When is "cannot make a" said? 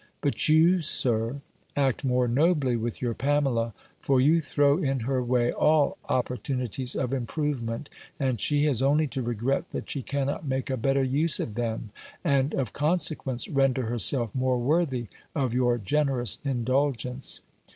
10.01-10.75